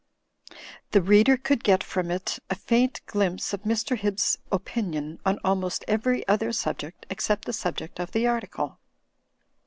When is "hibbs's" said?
3.95-4.39